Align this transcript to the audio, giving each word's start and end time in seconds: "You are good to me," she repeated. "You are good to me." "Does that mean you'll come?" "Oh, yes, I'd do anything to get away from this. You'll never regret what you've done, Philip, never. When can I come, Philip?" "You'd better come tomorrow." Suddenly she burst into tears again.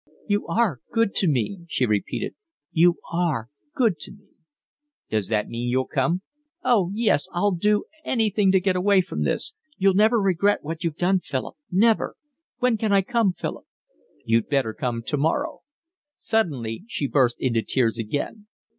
"You 0.25 0.47
are 0.47 0.81
good 0.91 1.13
to 1.17 1.27
me," 1.27 1.59
she 1.67 1.85
repeated. 1.85 2.33
"You 2.71 2.95
are 3.13 3.49
good 3.75 3.99
to 3.99 4.11
me." 4.11 4.29
"Does 5.11 5.27
that 5.27 5.47
mean 5.47 5.69
you'll 5.69 5.85
come?" 5.85 6.23
"Oh, 6.63 6.89
yes, 6.95 7.27
I'd 7.35 7.59
do 7.59 7.85
anything 8.03 8.51
to 8.53 8.59
get 8.59 8.75
away 8.75 9.01
from 9.01 9.25
this. 9.25 9.53
You'll 9.77 9.93
never 9.93 10.19
regret 10.19 10.63
what 10.63 10.83
you've 10.83 10.97
done, 10.97 11.19
Philip, 11.19 11.53
never. 11.69 12.15
When 12.57 12.79
can 12.79 12.91
I 12.91 13.03
come, 13.03 13.33
Philip?" 13.33 13.65
"You'd 14.25 14.49
better 14.49 14.73
come 14.73 15.03
tomorrow." 15.03 15.59
Suddenly 16.17 16.83
she 16.87 17.05
burst 17.05 17.35
into 17.39 17.61
tears 17.61 17.99
again. 17.99 18.47